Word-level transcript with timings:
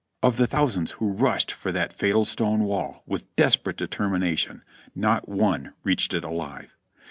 Of 0.23 0.37
the 0.37 0.47
thousands 0.47 0.93
who 0.93 1.13
ruslied 1.13 1.51
for 1.51 1.71
that 1.73 1.93
fatal 1.93 2.25
stone 2.25 2.61
w 2.61 2.71
all 2.73 3.03
with 3.05 3.35
desperate 3.35 3.77
determination, 3.77 4.63
not 4.95 5.29
one 5.29 5.73
reached 5.83 6.15
it 6.15 6.23
alive. 6.23 6.75